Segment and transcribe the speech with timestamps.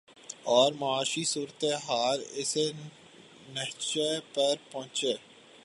[0.45, 2.55] اور معاشی صورت حال اس
[3.53, 3.99] نہج
[4.33, 5.05] پر پہنچ